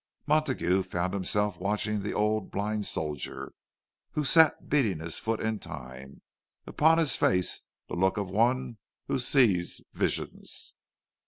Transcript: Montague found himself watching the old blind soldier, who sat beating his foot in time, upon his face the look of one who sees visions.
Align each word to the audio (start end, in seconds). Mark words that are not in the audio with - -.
Montague 0.25 0.81
found 0.81 1.13
himself 1.13 1.59
watching 1.59 2.01
the 2.01 2.11
old 2.15 2.49
blind 2.49 2.87
soldier, 2.87 3.53
who 4.13 4.25
sat 4.25 4.67
beating 4.67 4.99
his 4.99 5.19
foot 5.19 5.39
in 5.39 5.59
time, 5.59 6.23
upon 6.65 6.97
his 6.97 7.15
face 7.15 7.61
the 7.87 7.93
look 7.93 8.17
of 8.17 8.27
one 8.31 8.79
who 9.05 9.19
sees 9.19 9.79
visions. 9.93 10.73